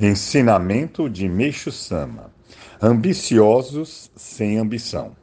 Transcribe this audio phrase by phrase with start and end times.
[0.00, 2.32] Ensinamento de Meixo Sama:
[2.82, 5.14] Ambiciosos sem ambição.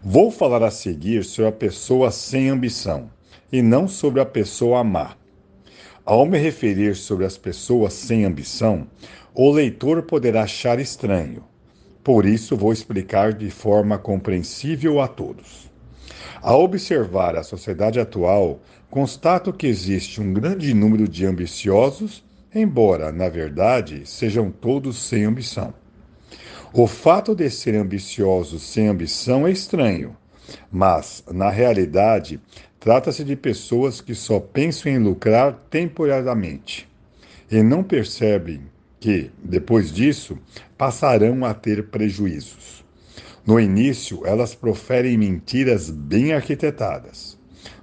[0.00, 3.10] Vou falar a seguir sobre a pessoa sem ambição
[3.50, 5.16] e não sobre a pessoa má.
[6.04, 8.86] Ao me referir sobre as pessoas sem ambição,
[9.34, 11.42] o leitor poderá achar estranho.
[12.04, 15.68] Por isso, vou explicar de forma compreensível a todos.
[16.40, 22.24] Ao observar a sociedade atual, constato que existe um grande número de ambiciosos
[22.60, 25.74] embora, na verdade, sejam todos sem ambição.
[26.72, 30.16] O fato de serem ambiciosos sem ambição é estranho,
[30.70, 32.40] mas, na realidade,
[32.78, 36.88] trata-se de pessoas que só pensam em lucrar temporariamente
[37.50, 38.62] e não percebem
[39.00, 40.38] que, depois disso,
[40.76, 42.84] passarão a ter prejuízos.
[43.46, 47.38] No início, elas proferem mentiras bem arquitetadas.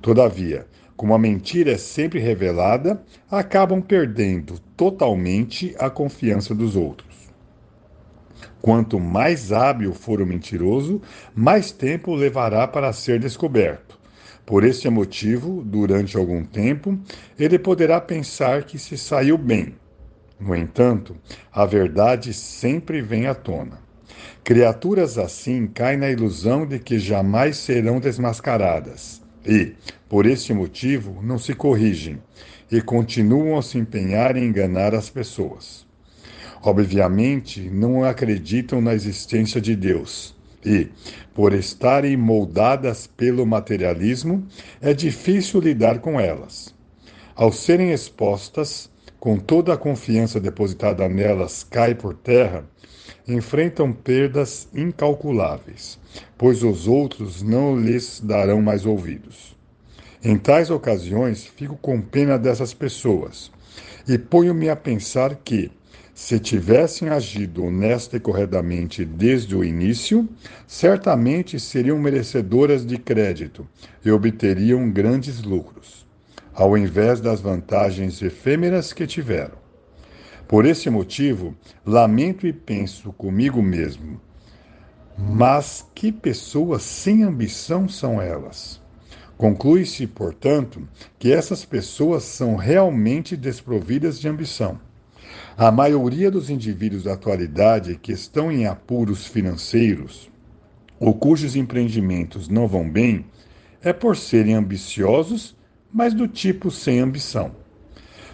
[0.00, 0.66] Todavia,
[0.98, 7.16] como a mentira é sempre revelada, acabam perdendo totalmente a confiança dos outros.
[8.60, 11.00] Quanto mais hábil for o mentiroso,
[11.32, 13.96] mais tempo levará para ser descoberto.
[14.44, 16.98] Por este motivo, durante algum tempo,
[17.38, 19.76] ele poderá pensar que se saiu bem.
[20.40, 21.16] No entanto,
[21.52, 23.78] a verdade sempre vem à tona.
[24.42, 29.74] Criaturas assim caem na ilusão de que jamais serão desmascaradas e,
[30.08, 32.18] por este motivo, não se corrigem
[32.70, 35.86] e continuam a se empenhar em enganar as pessoas.
[36.62, 40.88] Obviamente, não acreditam na existência de Deus e,
[41.34, 44.46] por estarem moldadas pelo materialismo,
[44.82, 46.74] é difícil lidar com elas.
[47.34, 52.64] Ao serem expostas, com toda a confiança depositada nelas cai por terra,
[53.26, 55.98] enfrentam perdas incalculáveis,
[56.36, 59.56] pois os outros não lhes darão mais ouvidos.
[60.22, 63.50] Em tais ocasiões, fico com pena dessas pessoas
[64.08, 65.70] e ponho-me a pensar que,
[66.14, 70.28] se tivessem agido honesta e corretamente desde o início,
[70.66, 73.68] certamente seriam merecedoras de crédito
[74.04, 76.04] e obteriam grandes lucros,
[76.58, 79.56] ao invés das vantagens efêmeras que tiveram.
[80.48, 81.54] Por esse motivo,
[81.86, 84.20] lamento e penso comigo mesmo.
[85.16, 88.82] Mas que pessoas sem ambição são elas?
[89.36, 90.82] Conclui-se, portanto,
[91.16, 94.80] que essas pessoas são realmente desprovidas de ambição.
[95.56, 100.28] A maioria dos indivíduos da atualidade que estão em apuros financeiros
[100.98, 103.26] ou cujos empreendimentos não vão bem
[103.80, 105.56] é por serem ambiciosos,
[105.92, 107.52] mas do tipo sem ambição.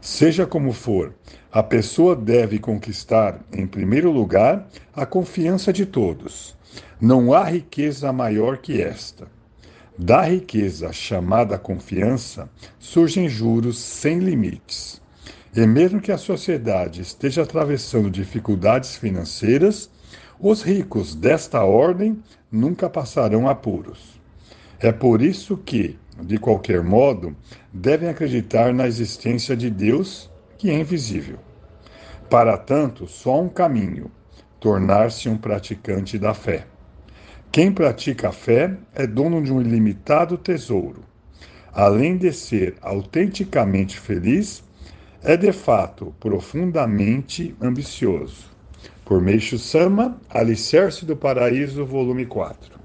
[0.00, 1.14] Seja como for,
[1.52, 6.56] a pessoa deve conquistar, em primeiro lugar, a confiança de todos.
[7.00, 9.28] Não há riqueza maior que esta.
[9.98, 15.02] Da riqueza chamada confiança surgem juros sem limites.
[15.54, 19.90] E mesmo que a sociedade esteja atravessando dificuldades financeiras,
[20.38, 24.18] os ricos desta ordem nunca passarão apuros.
[24.78, 27.36] É por isso que, de qualquer modo,
[27.72, 31.38] devem acreditar na existência de Deus, que é invisível.
[32.28, 34.10] Para tanto, só um caminho:
[34.58, 36.66] tornar-se um praticante da fé.
[37.50, 41.02] Quem pratica a fé é dono de um ilimitado tesouro.
[41.72, 44.62] Além de ser autenticamente feliz,
[45.22, 48.50] é de fato profundamente ambicioso.
[49.04, 52.79] Por Meixo Sama, Alicerce do Paraíso, volume 4.